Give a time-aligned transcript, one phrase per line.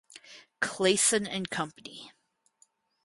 [0.63, 2.11] Clayson and Company.